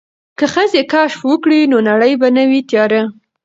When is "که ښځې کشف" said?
0.37-1.19